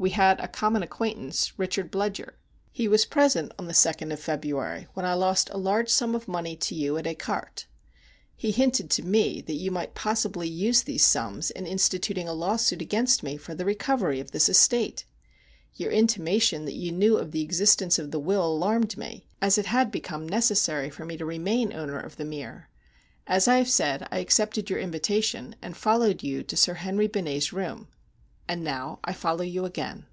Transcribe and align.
We 0.00 0.10
had 0.10 0.38
a 0.38 0.46
common 0.46 0.84
acquaintance, 0.84 1.58
Richard 1.58 1.90
Bludyer. 1.90 2.36
He 2.70 2.86
was 2.86 3.04
present 3.04 3.50
on 3.58 3.66
the 3.66 3.72
2d 3.72 4.12
of 4.12 4.20
February, 4.20 4.86
when 4.94 5.04
I 5.04 5.14
lost 5.14 5.50
a 5.50 5.56
large 5.58 5.88
sum 5.88 6.14
of 6.14 6.28
money 6.28 6.54
to 6.54 6.74
you 6.76 6.96
at 6.98 7.04
écarté. 7.04 7.64
He 8.36 8.52
hinted 8.52 8.90
to 8.90 9.02
me 9.02 9.40
that 9.40 9.56
you 9.56 9.72
might 9.72 9.96
possibly 9.96 10.46
use 10.46 10.84
these 10.84 11.04
sums 11.04 11.50
in 11.50 11.66
instituting 11.66 12.28
a 12.28 12.32
lawsuit 12.32 12.80
against 12.80 13.24
me 13.24 13.36
for 13.36 13.56
the 13.56 13.64
recovery 13.64 14.20
of 14.20 14.30
this 14.30 14.48
estate. 14.48 15.04
Your 15.74 15.90
intimation 15.90 16.64
that 16.66 16.74
you 16.76 16.92
knew 16.92 17.16
of 17.16 17.32
the 17.32 17.42
existence 17.42 17.98
of 17.98 18.12
the 18.12 18.20
will 18.20 18.46
alarmed 18.46 18.96
me, 18.96 19.26
as 19.42 19.58
it 19.58 19.66
had 19.66 19.90
become 19.90 20.28
necessary 20.28 20.90
for 20.90 21.04
me 21.04 21.16
to 21.16 21.26
remain 21.26 21.72
owner 21.72 21.98
of 21.98 22.14
The 22.18 22.24
Mere. 22.24 22.70
As 23.26 23.48
I 23.48 23.56
have 23.58 23.68
said, 23.68 24.06
I 24.12 24.18
accepted 24.20 24.70
your 24.70 24.78
invitation, 24.78 25.56
and 25.60 25.76
followed 25.76 26.22
you 26.22 26.44
to 26.44 26.56
Sir 26.56 26.74
Henry 26.74 27.08
Benet's 27.08 27.52
room; 27.52 27.88
and 28.50 28.64
now 28.64 28.98
I 29.04 29.12
follow 29.12 29.42
you 29.44 29.66
again." 29.66 30.06